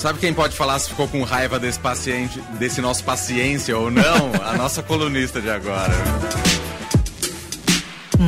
[0.00, 4.32] Sabe quem pode falar se ficou com raiva desse paciente, desse nosso paciência ou não?
[4.42, 5.92] A nossa colunista de agora.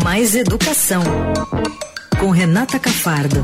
[0.05, 1.03] Mais educação.
[2.21, 3.43] Com Renata Cafardo.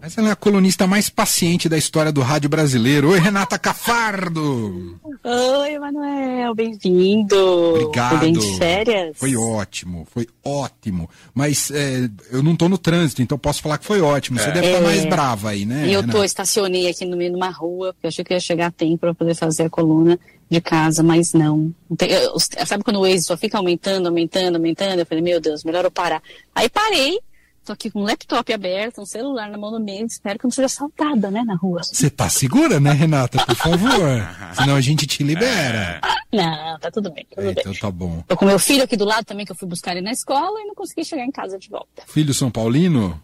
[0.00, 3.10] Essa é a colunista mais paciente da história do rádio brasileiro.
[3.10, 4.98] Oi, Renata Cafardo!
[5.30, 7.36] Oi, Manuel, bem-vindo.
[7.36, 8.08] Obrigado.
[8.10, 9.14] Foi bem de férias?
[9.14, 11.10] Foi ótimo, foi ótimo.
[11.34, 14.38] Mas é, eu não tô no trânsito, então posso falar que foi ótimo.
[14.38, 14.52] Você É.
[14.52, 14.84] deve estar É.
[14.84, 15.84] mais brava aí, né?
[15.86, 16.24] Eu tô, Renata?
[16.24, 18.96] estacionei aqui no meio de uma rua, porque eu achei que ia chegar a tempo
[18.96, 20.18] para poder fazer a coluna
[20.50, 21.74] de casa, mas não.
[21.98, 25.00] Tem- eu- sabe quando o Waze só fica aumentando, aumentando, aumentando?
[25.00, 26.22] Eu falei, meu Deus, melhor eu parar.
[26.54, 27.18] Aí parei,
[27.68, 30.48] tô aqui com um laptop aberto, um celular na mão do meio, espero que eu
[30.48, 31.80] não seja assaltada, né, na rua.
[31.82, 33.44] Você tá segura, né, Renata?
[33.44, 34.28] Por favor.
[34.56, 36.00] Senão a gente te libera.
[36.32, 37.56] Não, tá tudo bem, tudo É, bem.
[37.60, 38.22] então tá bom.
[38.26, 40.60] Tô com meu filho aqui do lado também, que eu fui buscar ele na escola
[40.60, 42.02] e não consegui chegar em casa de volta.
[42.06, 43.22] Filho São Paulino?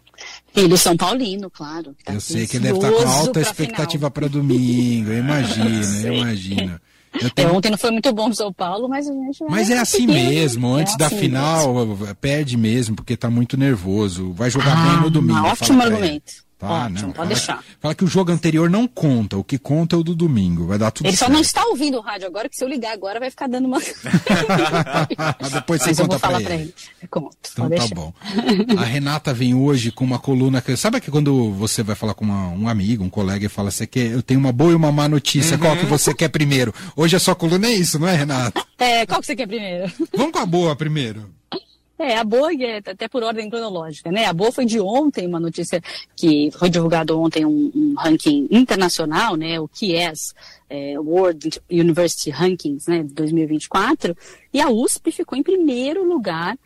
[0.53, 1.95] Filho São Paulino, claro.
[2.05, 5.11] tá Eu sei que ele deve estar com ansioso alta pra expectativa para domingo.
[5.11, 6.79] Eu imagino, eu imagino.
[7.21, 9.69] É, tenho- ontem não foi muito bom no São Paulo, mas a gente vai Mas
[9.69, 10.13] é assim né?
[10.13, 11.75] mesmo, É antes da assim final,
[12.19, 14.31] perde mesmo, porque tá muito nervoso.
[14.33, 15.39] Vai jogar Ah, bem no domingo.
[15.47, 16.44] ótimo argumento.
[16.57, 17.01] Tá, Ótimo, não.
[17.07, 17.57] pode fala deixar.
[17.57, 20.65] Que, fala que o jogo anterior não conta, o que conta é o do domingo.
[20.67, 21.33] Vai dar tudo Ele só certo.
[21.33, 23.77] não está ouvindo o rádio agora, que se eu ligar agora vai ficar dando uma.
[25.53, 26.63] Depois você Mas eu conta vou falar pra pra ele.
[26.63, 26.73] ele.
[27.01, 27.35] Eu conto.
[27.51, 27.95] Então pode tá deixar.
[27.95, 28.13] bom.
[28.79, 30.75] A Renata vem hoje com uma coluna que.
[30.77, 33.85] Sabe que quando você vai falar com uma- um amigo, um colega e fala, você
[33.85, 36.73] quer, eu tenho uma boa e uma má notícia, qual que você quer primeiro?
[36.95, 38.63] Hoje a sua coluna é isso, não é, Renata?
[38.77, 39.91] É, qual que você quer primeiro?
[40.15, 41.29] Vamos com a boa primeiro.
[41.97, 44.25] É, a boa, é até por ordem cronológica, né?
[44.25, 45.81] A boa foi de ontem, uma notícia
[46.15, 49.59] que foi divulgado ontem, um, um ranking internacional, né?
[49.59, 50.33] O QS,
[50.69, 53.03] é, World University Rankings, né?
[53.03, 54.15] De 2024.
[54.53, 56.57] E a USP ficou em primeiro lugar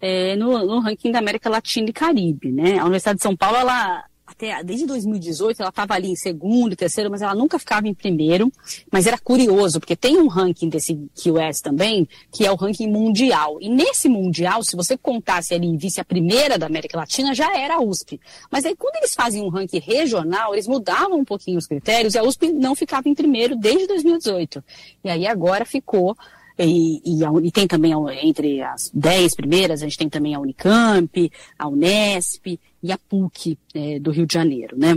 [0.00, 2.78] é, no, no ranking da América Latina e Caribe, né?
[2.78, 4.04] A Universidade de São Paulo, ela
[4.42, 8.50] até desde 2018 ela estava ali em segundo, terceiro, mas ela nunca ficava em primeiro.
[8.90, 13.58] Mas era curioso porque tem um ranking desse QS também que é o ranking mundial.
[13.60, 17.56] E nesse mundial, se você contasse ali e visse a primeira da América Latina, já
[17.56, 18.20] era a USP.
[18.50, 22.18] Mas aí quando eles fazem um ranking regional, eles mudavam um pouquinho os critérios e
[22.18, 24.64] a USP não ficava em primeiro desde 2018.
[25.04, 26.16] E aí agora ficou
[26.58, 27.92] e, e, a- e tem também
[28.22, 33.58] entre as dez primeiras, a gente tem também a Unicamp, a Unesp e a PUC
[33.74, 34.96] eh, do Rio de Janeiro, né?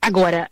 [0.00, 0.50] Agora,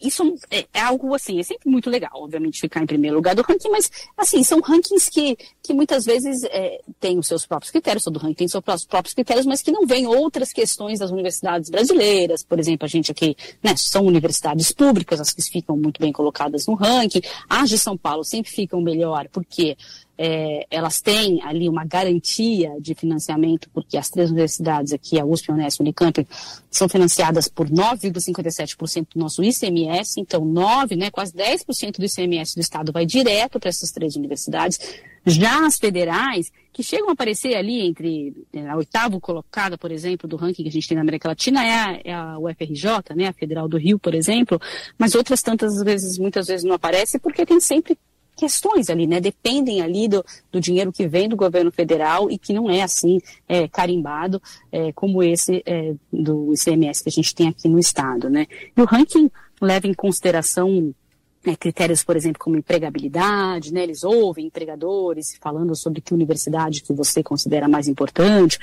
[0.00, 3.42] isso é, é algo assim, é sempre muito legal, obviamente, ficar em primeiro lugar do
[3.42, 8.04] ranking, mas assim, são rankings que, que muitas vezes eh, têm os seus próprios critérios,
[8.04, 11.68] todo ranking tem seus pró- próprios critérios, mas que não vêm outras questões das universidades
[11.70, 16.12] brasileiras, por exemplo, a gente aqui, né, são universidades públicas, as que ficam muito bem
[16.12, 19.76] colocadas no ranking, as de São Paulo sempre ficam melhor, porque
[20.22, 25.50] é, elas têm ali uma garantia de financiamento, porque as três universidades aqui, a USP,
[25.50, 26.28] a Unesp e a Unicamp,
[26.70, 32.60] são financiadas por 9,57% do nosso ICMS, então 9, né, quase 10% do ICMS do
[32.60, 34.78] Estado vai direto para essas três universidades.
[35.24, 40.28] Já as federais, que chegam a aparecer ali entre né, a oitavo colocada, por exemplo,
[40.28, 43.28] do ranking que a gente tem na América Latina, é a, é a UFRJ, né,
[43.28, 44.60] a Federal do Rio, por exemplo,
[44.98, 47.96] mas outras tantas vezes, muitas vezes não aparece, porque tem sempre
[48.40, 49.20] questões ali, né?
[49.20, 53.20] Dependem ali do, do dinheiro que vem do governo federal e que não é assim
[53.46, 54.40] é, carimbado
[54.72, 58.46] é, como esse é, do ICMS que a gente tem aqui no estado, né?
[58.74, 59.30] E o ranking
[59.60, 60.94] leva em consideração
[61.44, 63.82] é, critérios, por exemplo, como empregabilidade, né?
[63.82, 68.58] Eles ouvem empregadores falando sobre que universidade que você considera mais importante,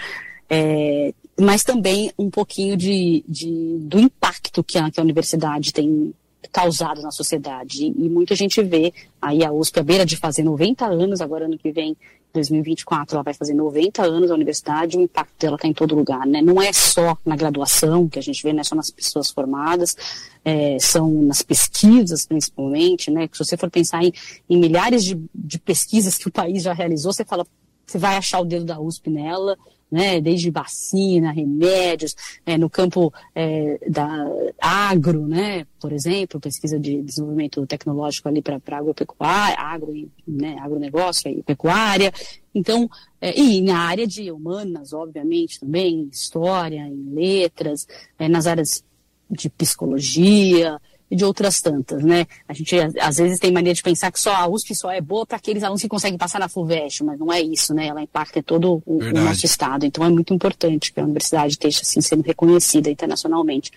[0.50, 6.16] é, mas também um pouquinho de, de do impacto que a, que a universidade tem
[6.52, 7.86] causado na sociedade.
[7.86, 11.58] E, muita gente vê aí a USP à beira de fazer 90 anos, agora ano
[11.58, 11.96] que vem,
[12.34, 16.26] 2024, ela vai fazer 90 anos a universidade, o impacto dela está em todo lugar,
[16.26, 16.42] né?
[16.42, 19.96] Não é só na graduação que a gente vê, não é só nas pessoas formadas,
[20.44, 23.28] é, são nas pesquisas principalmente, né?
[23.32, 24.14] Se você for pensar em,
[24.50, 27.46] em milhares de, de pesquisas que o país já realizou, você fala,
[27.88, 29.58] você vai achar o dedo da USP nela,
[29.90, 32.14] né, desde vacina, remédios,
[32.46, 34.26] é, no campo é, da
[34.60, 41.32] agro, né, por exemplo, pesquisa de desenvolvimento tecnológico ali para agropecuária, agro, e, né, agronegócio
[41.32, 42.12] e pecuária.
[42.54, 42.90] Então,
[43.22, 47.88] é, e na área de humanas, obviamente, também, em história, em letras,
[48.20, 48.84] é, nas áreas
[49.30, 50.80] de psicologia,
[51.10, 52.28] e de outras tantas, né?
[52.48, 55.26] A gente às vezes tem mania de pensar que só a USP só é boa
[55.26, 57.88] para aqueles alunos que conseguem passar na FUVEST, mas não é isso, né?
[57.88, 59.86] Ela impacta todo o, o nosso estado.
[59.86, 63.72] Então é muito importante que a universidade esteja assim sendo reconhecida internacionalmente.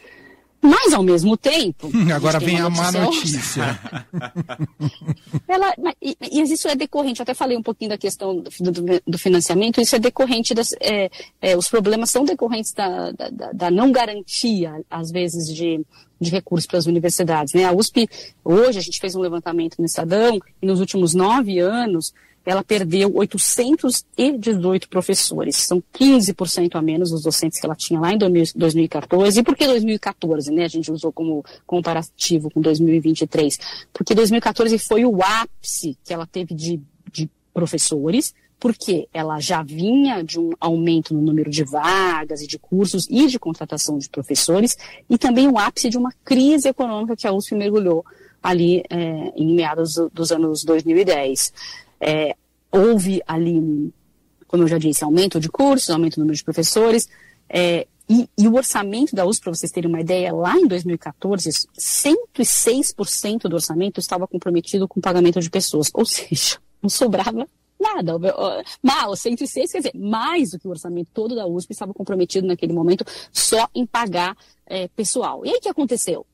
[0.62, 1.90] Mas ao mesmo tempo.
[2.14, 3.78] Agora a vem a má notícia.
[5.48, 9.02] Ela, e, e isso é decorrente, eu até falei um pouquinho da questão do, do,
[9.06, 10.74] do financiamento, isso é decorrente das.
[10.80, 11.10] É,
[11.40, 15.80] é, os problemas são decorrentes da, da, da, não garantia, às vezes, de,
[16.20, 17.54] de recursos para as universidades.
[17.54, 17.64] Né?
[17.64, 18.06] A USP,
[18.44, 22.12] hoje, a gente fez um levantamento no Estadão, e nos últimos nove anos,
[22.44, 25.56] ela perdeu 818 professores.
[25.56, 29.40] São 15% a menos os docentes que ela tinha lá em 2014.
[29.40, 30.64] E por que 2014, né?
[30.64, 33.58] A gente usou como comparativo com 2023.
[33.92, 36.80] Porque 2014 foi o ápice que ela teve de,
[37.12, 42.58] de professores, porque ela já vinha de um aumento no número de vagas e de
[42.58, 44.76] cursos e de contratação de professores,
[45.08, 48.04] e também o ápice de uma crise econômica que a USP mergulhou
[48.42, 51.52] ali é, em meados dos anos 2010.
[52.00, 52.34] É,
[52.72, 53.92] houve ali,
[54.46, 57.08] como eu já disse, aumento de cursos, aumento do número de professores,
[57.48, 61.48] é, e, e, o orçamento da USP, para vocês terem uma ideia, lá em 2014,
[61.78, 67.46] 106% do orçamento estava comprometido com o pagamento de pessoas, ou seja, não sobrava
[67.80, 68.12] Nada.
[68.82, 72.74] Mal, 106, quer dizer, mais do que o orçamento todo da USP estava comprometido naquele
[72.74, 74.36] momento só em pagar
[74.66, 75.46] é, pessoal.
[75.46, 76.26] E aí o que aconteceu?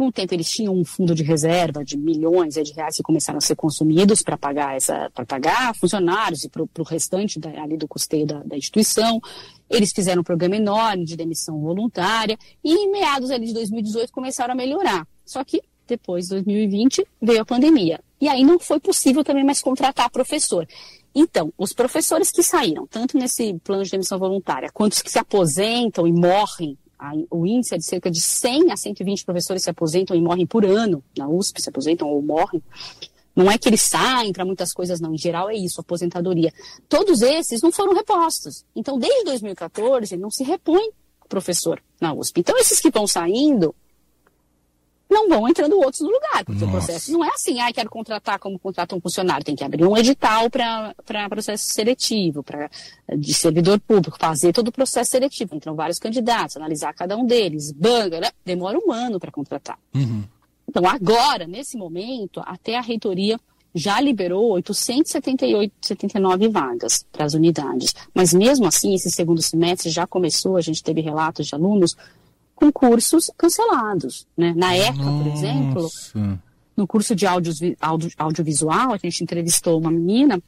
[0.00, 3.36] Com o tempo eles tinham um fundo de reserva de milhões de reais que começaram
[3.36, 7.76] a ser consumidos para pagar essa, para pagar funcionários e para o restante da, ali
[7.76, 9.20] do custeio da, da, instituição.
[9.68, 14.54] Eles fizeram um programa enorme de demissão voluntária e em meados ali de 2018 começaram
[14.54, 15.06] a melhorar.
[15.22, 18.00] Só que depois, 2020, veio a pandemia.
[18.18, 20.66] E aí não foi possível também mais contratar professor.
[21.14, 25.18] Então, os professores que saíram, tanto nesse plano de demissão voluntária, quanto os que se
[25.18, 29.70] aposentam e morrem, a, o índice é de cerca de 100 a 120 professores se
[29.70, 32.62] aposentam e morrem por ano na USP, se aposentam ou morrem.
[33.34, 35.14] Não é que eles saem para muitas coisas, não.
[35.14, 36.52] Em geral é isso, aposentadoria.
[36.88, 38.66] Todos esses não foram repostos.
[38.76, 40.90] Então, desde 2014, não se repõe
[41.28, 42.40] professor na USP.
[42.40, 43.74] Então, esses que estão saindo,
[45.20, 46.66] não vão entrando outros no lugar, porque Nossa.
[46.66, 49.84] o processo não é assim, ah, quero contratar como contrata um funcionário, tem que abrir
[49.84, 50.94] um edital para
[51.28, 52.70] processo seletivo, para
[53.16, 57.72] de servidor público, fazer todo o processo seletivo, entram vários candidatos, analisar cada um deles,
[57.72, 58.30] banga, né?
[58.44, 59.78] demora um ano para contratar.
[59.94, 60.24] Uhum.
[60.68, 63.38] Então, agora, nesse momento, até a reitoria
[63.74, 67.94] já liberou 878, 79 vagas para as unidades.
[68.14, 71.96] Mas mesmo assim, esse segundo semestre já começou, a gente teve relatos de alunos
[72.60, 74.26] com cursos cancelados.
[74.36, 74.52] Né?
[74.54, 75.88] Na ECA, por exemplo,
[76.76, 80.40] no curso de audio, audio, audiovisual, a gente entrevistou uma menina,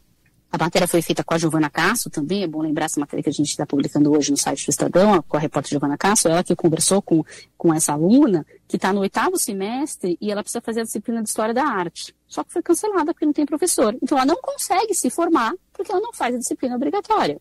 [0.50, 3.30] a matéria foi feita com a Giovana Casso também, é bom lembrar essa matéria que
[3.30, 6.44] a gente está publicando hoje no site do Estadão, com a repórter Giovana Casso, ela
[6.44, 7.24] que conversou com,
[7.56, 11.30] com essa aluna, que está no oitavo semestre e ela precisa fazer a disciplina de
[11.30, 12.14] História da Arte.
[12.28, 13.96] Só que foi cancelada porque não tem professor.
[14.02, 17.40] Então ela não consegue se formar porque ela não faz a disciplina obrigatória.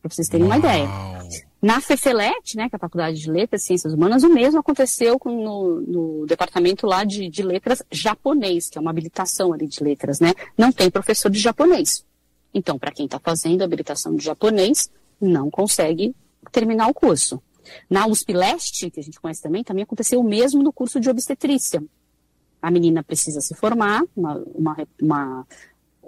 [0.00, 0.56] Para vocês terem Uau.
[0.56, 0.88] uma ideia.
[1.66, 5.18] Na FEFELET, né, que é a Faculdade de Letras e Ciências Humanas, o mesmo aconteceu
[5.24, 10.20] no, no, departamento lá de, de, letras japonês, que é uma habilitação ali de letras,
[10.20, 10.32] né?
[10.56, 12.06] Não tem professor de japonês.
[12.54, 14.88] Então, para quem está fazendo habilitação de japonês,
[15.20, 16.14] não consegue
[16.52, 17.42] terminar o curso.
[17.90, 21.10] Na USP Leste, que a gente conhece também, também aconteceu o mesmo no curso de
[21.10, 21.82] obstetrícia.
[22.62, 25.46] A menina precisa se formar, uma, uma, uma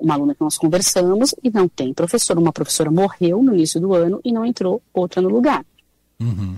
[0.00, 2.38] uma aluna que nós conversamos e não tem professor.
[2.38, 5.64] Uma professora morreu no início do ano e não entrou outra no lugar.
[6.20, 6.56] Uhum.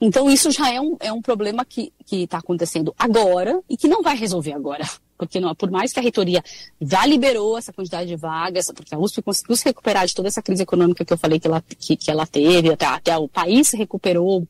[0.00, 4.02] Então, isso já é um, é um problema que está acontecendo agora e que não
[4.02, 4.84] vai resolver agora
[5.26, 6.42] porque não, por mais que a reitoria
[6.80, 10.42] já liberou essa quantidade de vagas, porque a USP conseguiu se recuperar de toda essa
[10.42, 13.68] crise econômica que eu falei que ela, que, que ela teve, até, até o país
[13.68, 14.46] se recuperou,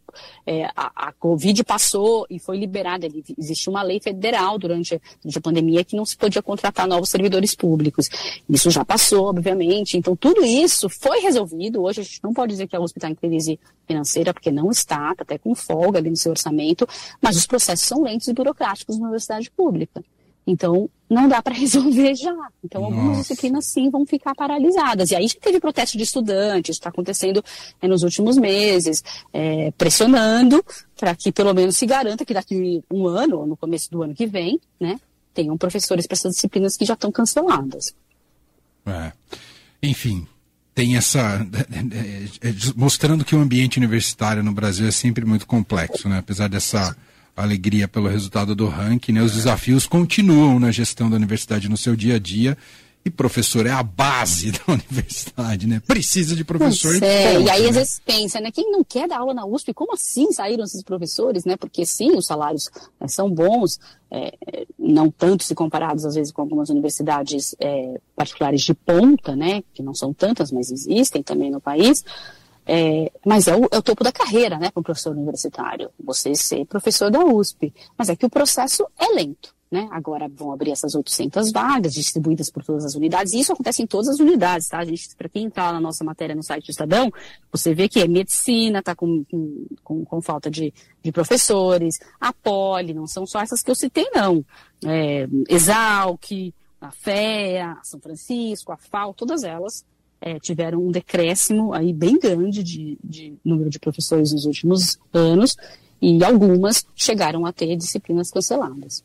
[0.47, 3.07] é, a, a Covid passou e foi liberada.
[3.39, 7.55] Existiu uma lei federal durante, durante a pandemia que não se podia contratar novos servidores
[7.55, 8.09] públicos.
[8.49, 9.97] Isso já passou, obviamente.
[9.99, 11.83] Então, tudo isso foi resolvido.
[11.83, 14.71] Hoje a gente não pode dizer que a USP está em crise financeira, porque não
[14.71, 16.87] está, está até com folga ali no seu orçamento,
[17.21, 20.03] mas os processos são lentos e burocráticos na universidade pública.
[20.47, 22.35] Então, não dá para resolver já.
[22.65, 22.95] Então, Nossa.
[22.95, 25.11] algumas disciplinas sim vão ficar paralisadas.
[25.11, 27.45] E aí já teve protesto de estudantes, está acontecendo
[27.81, 30.65] é, nos últimos meses, é, pressionando
[30.97, 34.15] para que pelo menos se garanta que daqui um ano, ou no começo do ano
[34.15, 34.99] que vem, né,
[35.35, 37.95] tenham professores para essas disciplinas que já estão canceladas.
[38.87, 39.13] É.
[39.83, 40.27] Enfim,
[40.75, 41.47] tem essa.
[41.93, 46.19] É, é, mostrando que o ambiente universitário no Brasil é sempre muito complexo, né?
[46.19, 46.97] Apesar dessa
[47.37, 49.23] alegria pelo resultado do ranking, né?
[49.23, 52.57] Os desafios continuam na gestão da universidade no seu dia a dia.
[53.05, 55.83] E professor é a base da universidade, né?
[55.85, 57.01] Precisa de professor.
[57.01, 57.69] Não é, e aí né?
[57.71, 58.53] às vezes pensa, né?
[58.53, 61.57] Quem não quer dar aula na USP, como assim saíram esses professores, né?
[61.57, 62.71] Porque sim, os salários
[63.01, 64.33] é, são bons, é,
[64.79, 69.65] não tanto se comparados às vezes com algumas universidades é, particulares de ponta, né?
[69.75, 72.05] Que não são tantas, mas existem também no país.
[72.67, 76.35] É, mas é o, é o, topo da carreira, né, para um professor universitário, você
[76.35, 77.73] ser professor da USP.
[77.99, 79.55] Mas é que o processo é lento.
[79.71, 79.89] né?
[79.91, 83.33] Agora vão abrir essas 800 vagas distribuídas por todas as unidades.
[83.33, 84.79] E isso acontece em todas as unidades, tá?
[84.79, 87.11] A gente, para quem entrar na nossa matéria no site do Estadão,
[87.51, 89.25] você vê que é medicina, está com,
[89.83, 94.09] com, com, falta de, de professores, a Poli, não são só essas que eu citei,
[94.15, 94.45] não.
[94.85, 99.85] É, Exalc, a FEA, São Francisco, a FAO, todas elas
[100.23, 105.57] é, tiveram um decréscimo aí bem grande de, de número de professores nos últimos anos
[106.01, 109.05] e algumas chegaram a ter disciplinas canceladas.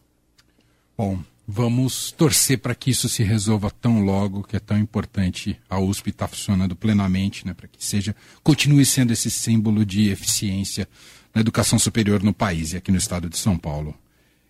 [0.96, 5.60] Bom, vamos torcer para que isso se resolva tão logo, que é tão importante.
[5.68, 10.88] A USP está funcionando plenamente, né, para que seja continue sendo esse símbolo de eficiência
[11.34, 13.96] na educação superior no país e aqui no estado de São Paulo.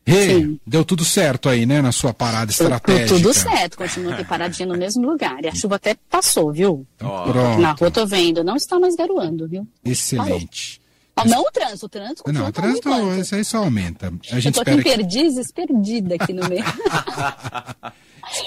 [0.07, 3.07] Hey, deu tudo certo aí, né, na sua parada estratégica.
[3.09, 5.43] Tudo certo, continua aqui paradinha no mesmo lugar.
[5.43, 6.87] E a chuva até passou, viu?
[6.95, 7.59] Então, pronto.
[7.59, 9.67] Na rua tô vendo, não está mais garoando, viu?
[9.83, 10.79] Excelente.
[10.79, 10.86] Parou.
[11.25, 14.13] Não o trânsito, o trânsito Não, o trânsito, isso aí só aumenta.
[14.31, 16.63] A gente eu tô aqui em Perdizes, perdida aqui no meio.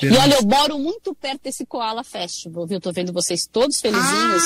[0.02, 2.80] E olha, eu moro muito perto desse Koala Festival, viu?
[2.80, 4.42] Tô vendo vocês todos felizinhos.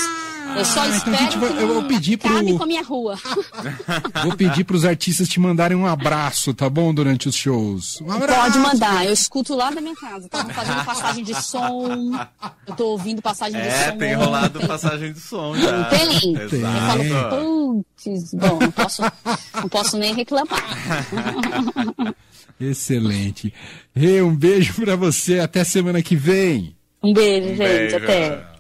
[0.47, 2.33] Ah, eu só espero então vai, eu vou pedir pro...
[2.33, 3.19] cabe com a minha rua.
[4.23, 6.93] Vou pedir para os artistas te mandarem um abraço, tá bom?
[6.93, 8.01] Durante os shows.
[8.01, 10.27] Um Pode mandar, eu escuto lá da minha casa.
[10.27, 12.11] Estamos fazendo passagem de som.
[12.67, 13.91] Eu tô ouvindo passagem é, de som.
[13.91, 15.85] É, tem rolado passagem de som já.
[15.85, 16.37] Tem.
[16.37, 17.03] Exato.
[17.03, 19.03] Eu falo, putz, bom, não posso,
[19.55, 20.63] não posso nem reclamar.
[22.61, 23.53] Excelente.
[23.95, 25.41] Rê, um beijo para você.
[25.41, 26.77] Até semana que vem.
[27.03, 27.59] Um beijo, um gente.
[27.59, 27.97] Beijo.
[27.97, 28.54] Até.